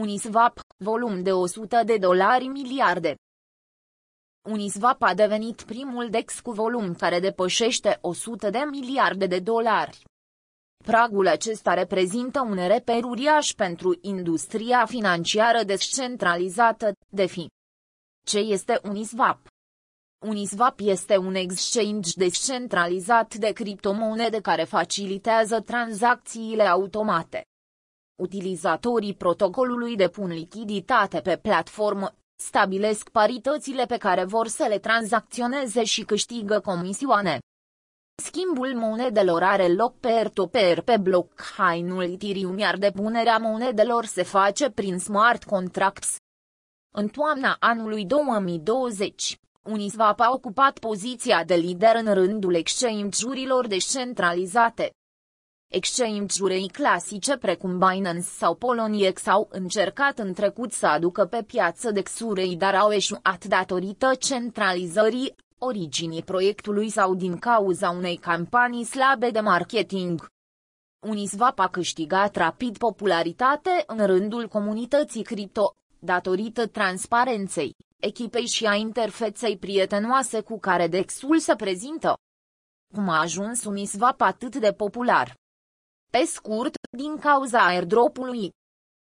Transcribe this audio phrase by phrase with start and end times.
[0.00, 3.14] Uniswap, volum de 100 de dolari miliarde.
[4.48, 10.04] Uniswap a devenit primul DEX cu volum care depășește 100 de miliarde de dolari.
[10.84, 17.46] Pragul acesta reprezintă un reper uriaș pentru industria financiară descentralizată, DeFi.
[18.26, 19.46] Ce este Uniswap?
[20.26, 27.44] Uniswap este un exchange descentralizat de criptomonede care facilitează tranzacțiile automate.
[28.20, 36.02] Utilizatorii protocolului depun lichiditate pe platformă, stabilesc paritățile pe care vor să le tranzacționeze și
[36.02, 37.38] câștigă comisioane.
[38.22, 45.44] Schimbul monedelor are loc peer-to-peer pe blockchain-ul Ethereum iar depunerea monedelor se face prin smart
[45.44, 46.16] contracts.
[46.94, 54.90] În toamna anului 2020, Uniswap a ocupat poziția de lider în rândul exchange-urilor descentralizate.
[55.72, 62.56] Exchange-urii clasice precum Binance sau Poloniex au încercat în trecut să aducă pe piață dexurei
[62.56, 70.26] dar au eșuat datorită centralizării, originii proiectului sau din cauza unei campanii slabe de marketing.
[71.06, 79.58] Uniswap a câștigat rapid popularitate în rândul comunității cripto, datorită transparenței, echipei și a interfeței
[79.58, 82.14] prietenoase cu care Dexul se prezintă.
[82.94, 85.38] Cum a ajuns Uniswap atât de popular?
[86.10, 88.50] Pe scurt, din cauza airdropului.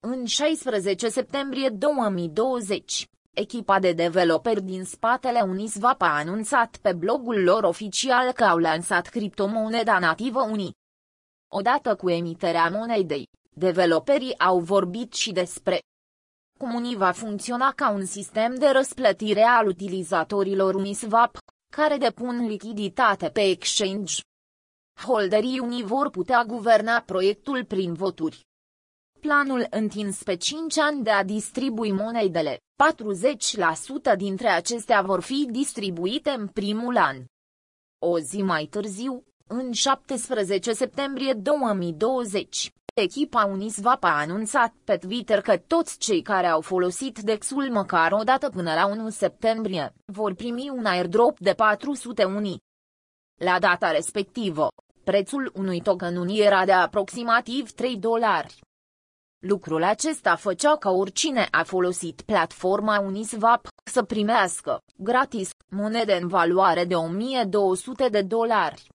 [0.00, 7.62] În 16 septembrie 2020, echipa de developeri din spatele Uniswap a anunțat pe blogul lor
[7.64, 10.70] oficial că au lansat criptomoneda nativă Uni.
[11.52, 15.80] Odată cu emiterea monedei, developerii au vorbit și despre
[16.58, 21.38] cum Uni va funcționa ca un sistem de răsplătire al utilizatorilor Uniswap,
[21.72, 24.14] care depun lichiditate pe exchange.
[25.04, 28.46] Holderii Uni vor putea guverna proiectul prin voturi.
[29.20, 32.56] Planul întins pe 5 ani de a distribui monedele,
[34.12, 37.16] 40% dintre acestea vor fi distribuite în primul an.
[37.98, 45.56] O zi mai târziu, în 17 septembrie 2020, echipa Uniswap a anunțat pe Twitter că
[45.56, 50.70] toți cei care au folosit Dexul măcar o dată până la 1 septembrie vor primi
[50.70, 52.58] un airdrop de 400 uni.
[53.40, 54.68] La data respectivă,
[55.10, 58.60] prețul unui token uni era de aproximativ 3 dolari.
[59.38, 66.84] Lucrul acesta făcea ca oricine a folosit platforma Uniswap să primească, gratis, monede în valoare
[66.84, 68.88] de 1200 de dolari.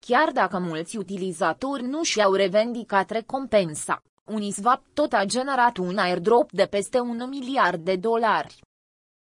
[0.08, 6.66] Chiar dacă mulți utilizatori nu și-au revendicat recompensa, Uniswap tot a generat un airdrop de
[6.66, 8.62] peste 1 miliard de dolari.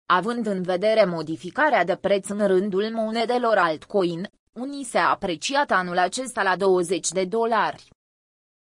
[0.07, 5.99] Având în vedere modificarea de preț în rândul monedelor altcoin, unii se a apreciat anul
[5.99, 7.89] acesta la 20 de dolari.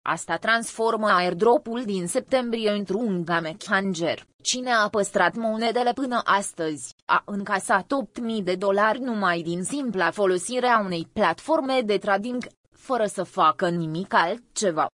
[0.02, 4.26] Asta transformă airdropul din septembrie într-un game changer.
[4.42, 7.92] Cine a păstrat monedele până astăzi, a încasat
[8.38, 13.68] 8.000 de dolari numai din simpla folosire a unei platforme de trading, fără să facă
[13.68, 14.86] nimic altceva.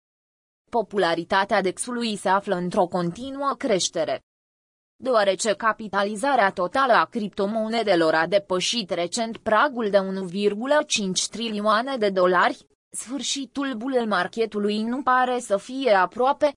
[0.71, 4.21] Popularitatea DEX-ului se află într-o continuă creștere.
[4.97, 13.75] Deoarece capitalizarea totală a criptomonedelor a depășit recent pragul de 1,5 trilioane de dolari, Sfârșitul
[13.75, 16.53] bull marketului nu pare să fie aproape,